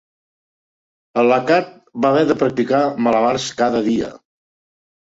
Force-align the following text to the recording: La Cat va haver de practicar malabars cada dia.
La 1.27 1.37
Cat 1.51 1.69
va 2.07 2.11
haver 2.11 2.25
de 2.33 2.39
practicar 2.41 2.83
malabars 3.09 3.49
cada 3.63 3.87
dia. 3.93 4.15